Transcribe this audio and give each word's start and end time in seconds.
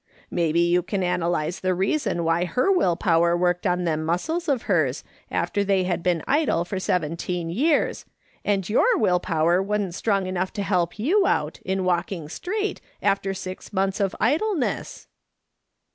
Maybe 0.31 0.61
you 0.61 0.81
can 0.81 1.03
analyse 1.03 1.59
the 1.59 1.75
reason 1.75 2.23
why 2.23 2.45
her 2.45 2.71
will 2.71 2.95
power 2.95 3.37
worked 3.37 3.67
on 3.67 3.83
them 3.83 4.03
muscles 4.03 4.49
of 4.49 4.63
hers 4.63 5.03
after 5.29 5.63
they 5.63 5.83
had 5.83 6.01
been 6.01 6.23
idle 6.27 6.65
for 6.65 6.79
seventeen 6.79 7.51
years, 7.51 8.03
and 8.43 8.67
your 8.67 8.97
will 8.97 9.19
power 9.19 9.61
wasn't 9.61 9.93
strong 9.93 10.25
enough 10.25 10.51
to 10.53 10.63
help 10.63 10.97
you 10.97 11.27
out, 11.27 11.59
in 11.63 11.83
walking 11.85 12.29
straight, 12.29 12.81
after 12.99 13.35
six 13.35 13.69
montlis 13.69 14.01
of 14.01 14.15
idleness. 14.19 15.05